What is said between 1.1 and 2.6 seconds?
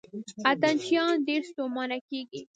ډېر ستومانه کیږي.